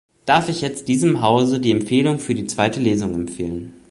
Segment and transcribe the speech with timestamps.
[0.25, 3.73] Darf ich jetzt diesem Hause die Empfehlung für die zweite Lesung empfehlen.